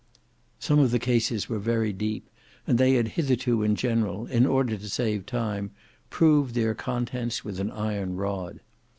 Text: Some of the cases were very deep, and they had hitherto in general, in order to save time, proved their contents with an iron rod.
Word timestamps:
Some 0.59 0.79
of 0.79 0.89
the 0.89 0.97
cases 0.97 1.47
were 1.47 1.59
very 1.59 1.93
deep, 1.93 2.27
and 2.65 2.79
they 2.79 2.93
had 2.95 3.09
hitherto 3.09 3.61
in 3.61 3.75
general, 3.75 4.25
in 4.25 4.47
order 4.47 4.75
to 4.75 4.89
save 4.89 5.27
time, 5.27 5.69
proved 6.09 6.55
their 6.55 6.73
contents 6.73 7.45
with 7.45 7.59
an 7.59 7.69
iron 7.69 8.15
rod. 8.15 8.61